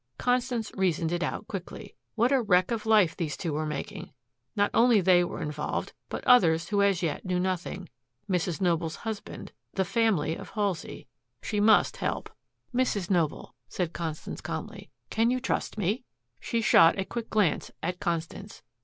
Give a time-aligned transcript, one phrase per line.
[0.17, 1.93] Constance reasoned it out quickly.
[2.15, 4.13] What a wreck of life these two were making!
[4.55, 7.87] Not only they were involved, but others who as yet knew nothing,
[8.27, 8.59] Mrs.
[8.59, 11.05] Noble's husband, the family of Halsey.
[11.43, 12.31] She must help.
[12.73, 13.11] "Mrs.
[13.11, 16.03] Noble," said Constance calmly, "can you trust me?"
[16.39, 18.63] She shot a quick glance at Constance.